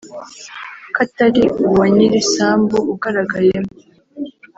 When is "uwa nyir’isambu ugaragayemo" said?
1.69-3.73